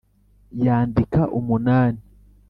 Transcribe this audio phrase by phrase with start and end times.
[0.65, 2.01] Yandika umunani